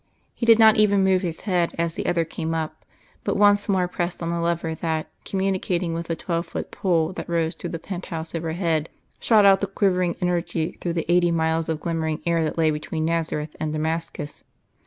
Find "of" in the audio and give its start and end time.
11.69-11.79